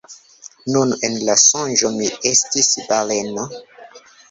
[0.75, 3.49] Nun, en la sonĝo, mi estis baleno.